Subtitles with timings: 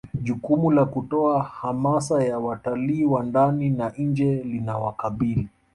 [0.13, 5.49] jukumu la kutoa hamasa ya watalii wa ndani na nje linawakabili